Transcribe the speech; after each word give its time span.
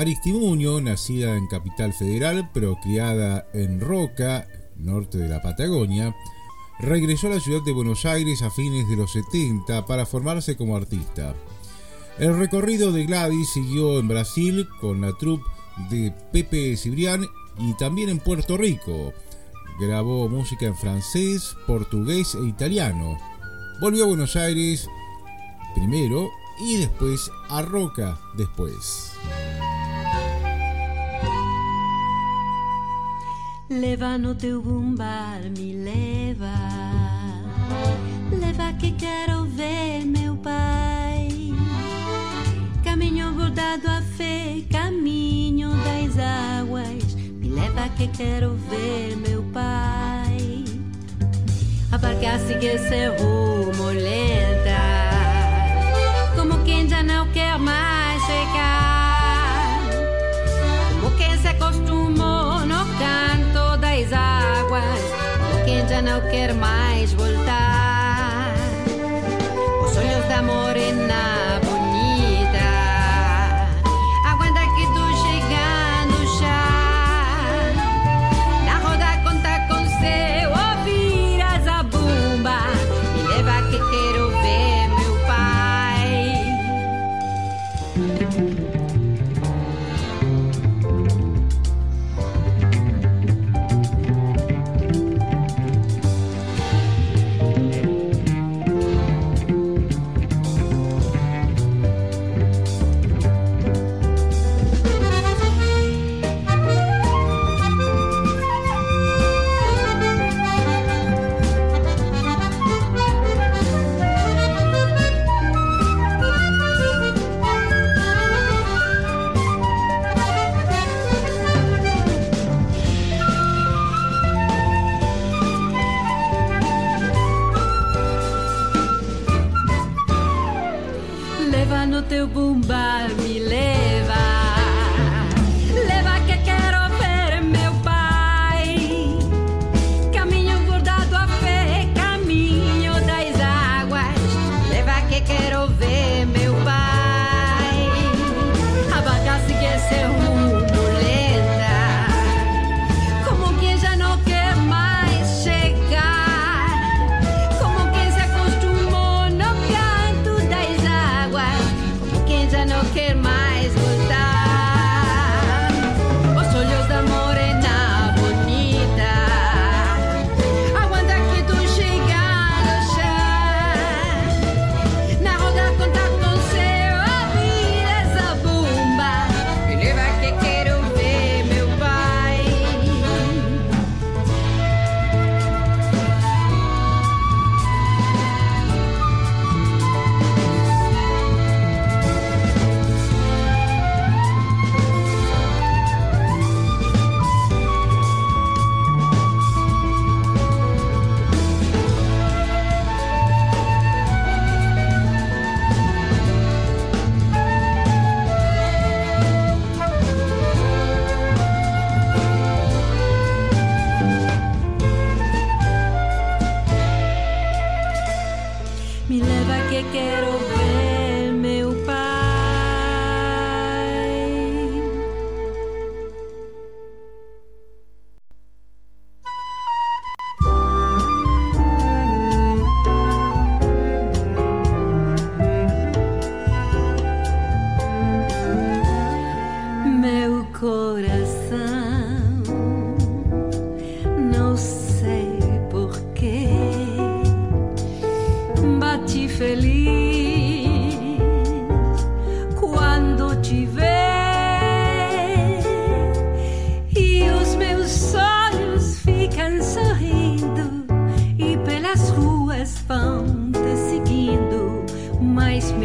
Aristimuño, 0.00 0.80
nacida 0.80 1.36
en 1.36 1.46
Capital 1.46 1.92
Federal, 1.92 2.48
pero 2.54 2.80
criada 2.80 3.46
en 3.52 3.82
Roca, 3.82 4.48
norte 4.78 5.18
de 5.18 5.28
la 5.28 5.42
Patagonia, 5.42 6.16
regresó 6.78 7.26
a 7.26 7.34
la 7.34 7.40
ciudad 7.40 7.60
de 7.62 7.72
Buenos 7.72 8.06
Aires 8.06 8.40
a 8.40 8.50
fines 8.50 8.88
de 8.88 8.96
los 8.96 9.12
70 9.12 9.84
para 9.84 10.06
formarse 10.06 10.56
como 10.56 10.74
artista. 10.74 11.34
El 12.18 12.38
recorrido 12.38 12.92
de 12.92 13.04
Gladys 13.04 13.50
siguió 13.50 13.98
en 13.98 14.08
Brasil 14.08 14.66
con 14.80 15.02
la 15.02 15.12
troupe 15.18 15.44
de 15.90 16.14
Pepe 16.32 16.78
Cibrián 16.78 17.26
y 17.58 17.74
también 17.74 18.08
en 18.08 18.20
Puerto 18.20 18.56
Rico. 18.56 19.12
Grabó 19.78 20.30
música 20.30 20.64
en 20.64 20.76
francés, 20.76 21.54
portugués 21.66 22.34
e 22.36 22.46
italiano. 22.46 23.18
Volvió 23.82 24.04
a 24.04 24.08
Buenos 24.08 24.34
Aires 24.34 24.88
primero 25.74 26.30
y 26.58 26.78
después 26.78 27.30
a 27.50 27.60
Roca 27.60 28.18
después. 28.38 29.12
Leva 33.70 34.18
no 34.18 34.34
teu 34.34 34.60
bumbal, 34.60 35.40
me 35.56 35.72
leva. 35.74 36.52
Leva 38.32 38.72
que 38.72 38.90
quero 38.92 39.44
ver 39.44 40.04
meu 40.04 40.36
pai. 40.36 41.28
Caminho 42.82 43.32
bordado 43.32 43.86
a 43.88 44.02
fé, 44.16 44.64
caminho 44.72 45.70
das 45.84 46.18
águas. 46.18 47.14
Me 47.14 47.48
leva 47.48 47.88
que 47.90 48.08
quero 48.08 48.56
ver 48.68 49.16
meu 49.16 49.44
pai. 49.52 50.64
A 51.92 51.96
barca 51.96 52.40
sigue 52.40 52.76
seu 52.76 53.16
rumo 53.18 53.90
como 56.36 56.64
quem 56.64 56.88
já 56.88 57.02
não 57.02 57.30
quer 57.32 57.58
mais 57.58 58.09
não 66.10 66.20
quer 66.28 66.52
mais 66.52 67.12
voltar. 67.12 67.69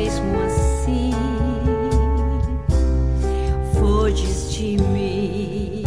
Mesmo 0.05 0.39
assim 0.45 1.11
foges 3.73 4.53
de 4.53 4.77
mim. 4.77 5.83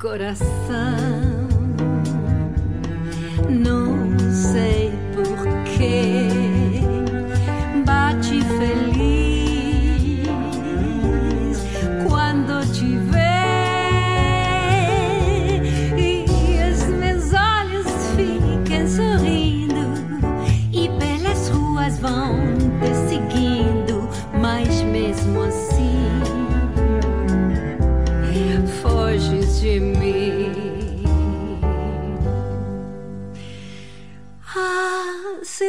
coração. 0.00 0.46
Não 3.48 4.18
sei 4.32 4.92
porquê 5.14 6.28
bate 7.84 8.40
feliz 8.58 9.46
quando 12.08 12.64
te 12.72 12.96
vê 13.12 13.44
e 15.96 16.24
os 16.70 16.80
meus 16.98 17.32
olhos 17.32 17.86
ficam 18.16 18.82
sorrindo 18.88 19.69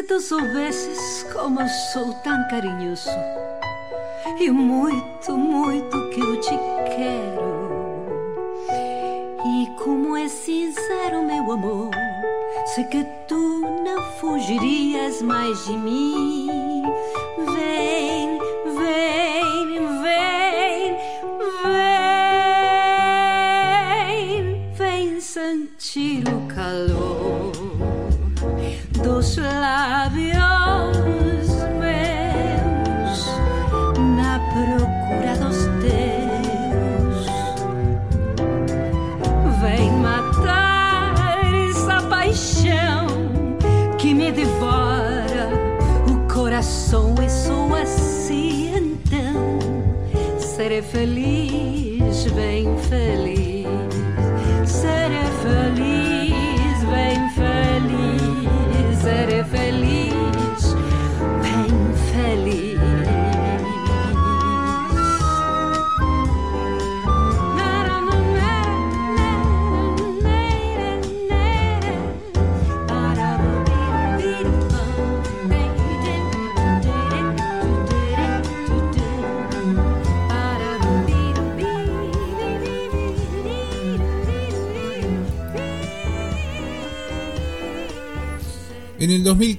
se 0.02 0.08
tu 0.08 0.20
soubesses 0.20 1.24
como 1.32 1.60
sou 1.94 2.12
tão 2.24 2.48
carinhoso 2.48 3.10
e 4.40 4.50
muito, 4.50 5.38
muito 5.38 6.10
que 6.10 6.20
eu 6.20 6.42
te 6.42 6.58
quero. 6.96 7.62
E 9.46 9.68
como 9.78 10.18
é 10.18 10.28
sincero 10.28 11.24
meu 11.24 11.52
amor, 11.52 11.92
sei 12.74 12.84
que 12.86 13.04
tu 13.28 13.60
não 13.84 14.02
fugirias 14.20 15.22
mais 15.22 15.66
de 15.66 15.78
mim. 15.78 16.41
Devora 44.32 45.50
o 46.08 46.34
coração. 46.34 47.16
E 47.24 47.30
sou 47.30 47.76
assim 47.76 48.76
então. 48.76 49.60
Serei 50.40 50.82
feliz, 50.82 52.26
bem 52.34 52.78
feliz. 52.78 53.68
Serei 54.66 55.26
feliz, 55.42 56.31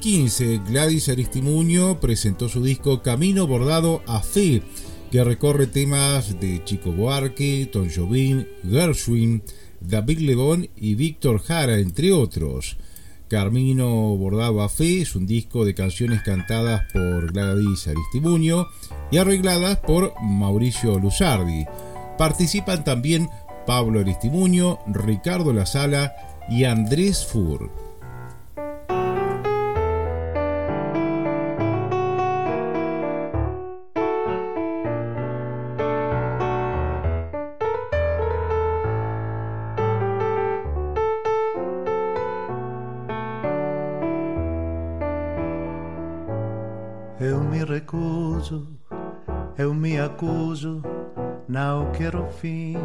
2015, 0.03 0.63
Gladys 0.67 1.09
Aristimuño 1.11 2.01
presentó 2.01 2.49
su 2.49 2.61
disco 2.61 3.03
Camino 3.03 3.47
Bordado 3.47 4.03
a 4.09 4.19
Fe, 4.19 4.61
que 5.13 5.23
recorre 5.23 5.69
temas 5.69 6.41
de 6.41 6.65
Chico 6.65 6.91
Buarque, 6.91 7.69
Tom 7.73 7.89
Jobim, 7.89 8.45
Gershwin, 8.69 9.45
David 9.81 10.19
Lebón 10.19 10.69
y 10.75 10.97
Víctor 10.97 11.41
Jara, 11.41 11.79
entre 11.79 12.11
otros. 12.11 12.79
Camino 13.29 14.17
Bordado 14.17 14.63
a 14.63 14.69
Fe 14.69 15.03
es 15.03 15.15
un 15.15 15.25
disco 15.25 15.65
de 15.65 15.75
canciones 15.75 16.23
cantadas 16.23 16.83
por 16.93 17.33
Gladys 17.33 17.87
Aristimuño 17.87 18.67
y 19.13 19.19
arregladas 19.19 19.79
por 19.79 20.15
Mauricio 20.21 20.99
Luzardi. 20.99 21.65
Participan 22.19 22.83
también 22.83 23.29
Pablo 23.69 24.01
Aristimuño, 24.01 24.81
Ricardo 24.89 25.53
La 25.53 25.65
Sala 25.65 26.13
y 26.51 26.65
Andrés 26.65 27.25
Fur. 27.25 27.82
Me 47.53 47.65
recuso, 47.65 48.67
eu 49.59 49.75
me 49.75 50.01
acuso, 50.01 50.83
não 51.47 51.93
quero 51.93 52.27
fim. 52.41 52.79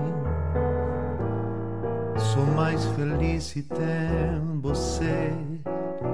Sou 2.18 2.46
mais 2.48 2.84
feliz 2.88 3.46
se 3.46 3.64
tem 3.64 4.60
você 4.62 5.32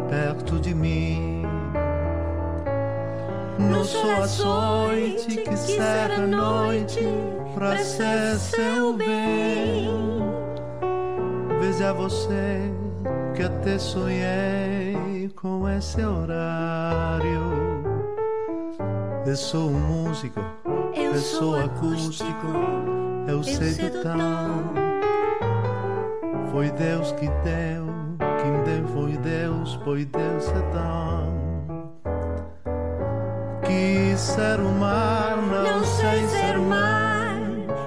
perto 0.07 0.59
de 0.59 0.75
mim. 0.75 1.41
Não 3.57 3.83
sou 3.83 4.11
a 4.11 4.27
sorte 4.27 5.37
que 5.37 5.57
será 5.57 6.17
a 6.17 6.27
noite 6.27 6.99
pra 7.55 7.75
ser 7.79 8.35
seu 8.37 8.93
bem. 8.93 9.89
Veja 11.59 11.91
você 11.91 12.71
que 13.35 13.41
até 13.41 13.79
sonhei 13.79 15.31
com 15.35 15.67
esse 15.67 16.05
horário. 16.05 17.72
Eu 19.25 19.37
sou 19.37 19.69
um 19.69 19.79
músico, 19.79 20.41
eu 20.93 21.15
sou 21.15 21.57
acústico, 21.57 22.47
eu 23.25 23.41
sei 23.41 23.73
do 23.73 24.03
tal. 24.03 24.19
Foi 26.51 26.69
Deus 26.71 27.13
que 27.13 27.27
deu, 27.27 27.87
quem 28.19 28.63
deu 28.63 28.87
foi 28.89 29.17
Deus, 29.17 29.79
pois 29.85 30.05
Deus 30.07 30.47
é 30.49 30.61
tão. 30.73 31.33
Quis 33.65 34.19
ser 34.19 34.59
o 34.59 34.69
mar, 34.73 35.37
não, 35.37 35.63
Não 35.63 35.83
sei 35.85 36.27
ser 36.27 36.57
mar, 36.59 37.39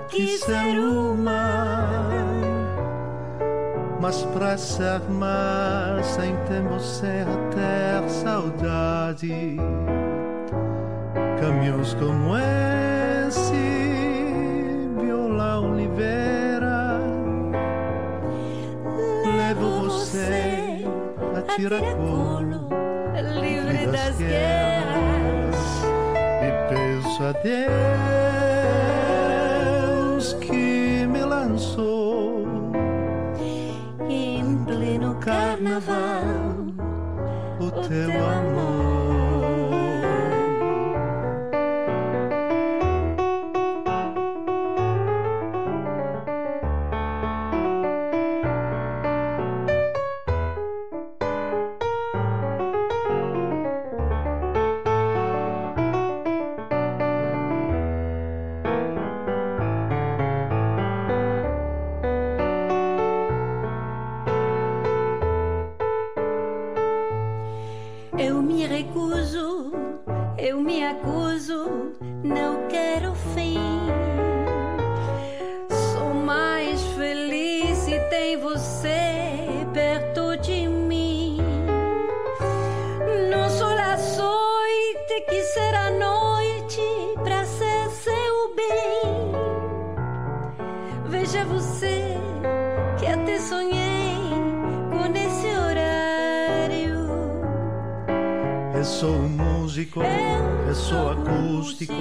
quis 0.08 0.40
ser 0.40 0.78
o 0.80 1.14
mar. 1.14 2.16
Mas 4.00 4.22
pra 4.22 4.56
ser 4.56 5.00
mar, 5.10 6.02
sem 6.02 6.34
ter 6.46 6.62
você 6.62 7.24
a 7.26 8.02
ter 8.02 8.08
saudade. 8.08 9.58
Caminhos 11.46 11.94
como 11.94 12.36
esse, 12.36 13.52
Viola 15.00 15.60
Oliveira. 15.60 16.98
Levo 19.24 19.84
você 19.84 20.84
a 21.36 21.42
tiracolo, 21.54 22.68
livre 23.40 23.86
das 23.86 24.18
guerras. 24.18 25.56
e 26.42 26.50
peço 26.68 27.22
a 27.22 27.32
Deus 30.16 30.32
que 30.40 31.06
me 31.06 31.20
lançou 31.20 32.44
Em 34.08 34.64
pleno 34.64 35.14
carnaval, 35.20 36.24
o 37.60 37.70
teu 37.70 38.10
amor. 38.10 38.55
Recuso, 68.86 69.72
eu 70.38 70.60
me 70.60 70.84
acuso, 70.84 71.92
não 72.22 72.68
quero 72.68 73.14
fim. 73.34 73.58
Sou 75.92 76.14
mais 76.14 76.80
feliz 76.96 77.88
tem 78.10 78.36
você 78.36 79.66
perto 79.72 80.36
de 80.36 80.68
mim. 80.68 81.38
Não 83.30 83.50
sou 83.50 83.68
a 83.68 83.96
que 85.22 85.42
será 85.42 85.90
noite 85.90 86.82
pra 87.24 87.44
ser 87.44 87.90
seu 87.90 88.54
bem. 88.54 89.32
Veja 91.06 91.44
você 91.44 92.25
sou 98.86 99.18
músico, 99.18 100.00
eu 100.00 100.74
sou 100.74 101.10
acústico, 101.10 101.92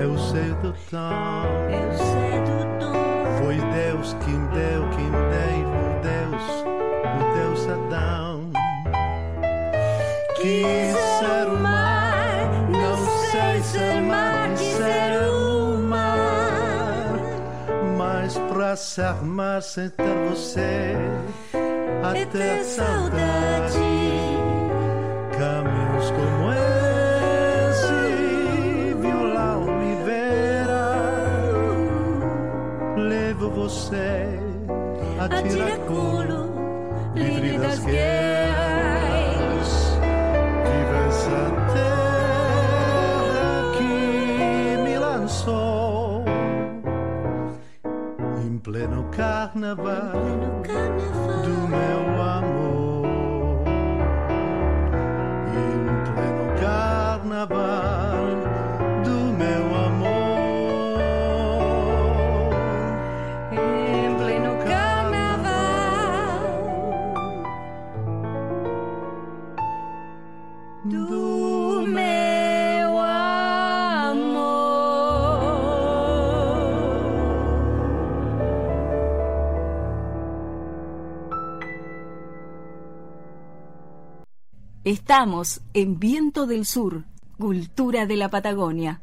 eu 0.00 0.16
sei 0.18 0.48
do 0.62 0.72
tom. 0.90 1.44
Eu 1.70 1.92
sei 1.98 2.40
do 2.40 2.80
tom. 2.80 3.44
Foi 3.44 3.56
Deus 3.56 4.16
quem 4.24 4.38
deu, 4.46 4.88
quem 4.96 5.10
deu, 5.10 5.68
Deus, 6.02 6.42
o 7.04 7.34
Deus 7.36 7.68
Adão. 7.68 8.50
Quis 10.36 10.96
ser 11.18 11.48
o 11.48 11.58
mar, 11.58 12.50
não 12.70 12.96
sei 13.30 13.62
ser 13.62 14.00
mar, 14.00 14.48
quis 14.56 14.60
ser 14.60 15.30
o 15.30 15.78
mar. 15.82 17.20
Mas 17.98 18.38
pra 18.50 18.74
ser 18.74 19.22
mar 19.22 19.62
sem 19.62 19.90
ter 19.90 20.14
você, 20.30 20.96
até 22.02 22.64
saudade. 22.64 24.45
Caminhos 25.38 26.10
como 26.12 26.50
esse, 27.70 28.00
violão 29.00 29.60
me 29.66 29.92
verá. 30.04 30.94
Levo 32.96 33.50
você 33.50 34.38
a 35.20 35.28
tiracolo, 35.28 36.40
livre 37.14 37.58
das 37.58 37.80
guerras. 37.80 39.68
Vives 40.64 41.28
a 41.28 41.50
terra 41.74 42.96
que 43.76 44.78
me 44.84 44.98
lançou 44.98 46.24
em 48.42 48.56
pleno 48.58 49.04
carnaval 49.10 50.12
No 50.14 50.62
carnaval. 50.62 51.42
do 51.42 51.68
meu 51.68 52.22
amor. 52.22 52.85
Estamos 84.86 85.62
en 85.74 85.98
Viento 85.98 86.46
del 86.46 86.64
Sur, 86.64 87.06
Cultura 87.40 88.06
de 88.06 88.14
la 88.14 88.30
Patagonia. 88.30 89.02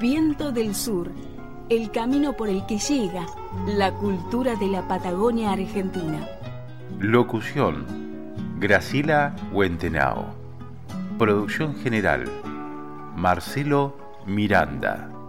Viento 0.00 0.50
del 0.50 0.74
Sur, 0.74 1.10
el 1.68 1.90
camino 1.90 2.32
por 2.32 2.48
el 2.48 2.64
que 2.64 2.78
llega 2.78 3.26
la 3.66 3.92
cultura 3.92 4.56
de 4.56 4.66
la 4.66 4.88
Patagonia 4.88 5.52
Argentina. 5.52 6.26
Locución, 6.98 7.84
Gracila 8.58 9.36
Huentenao. 9.52 10.24
Producción 11.18 11.74
general, 11.76 12.24
Marcelo 13.14 13.94
Miranda. 14.24 15.19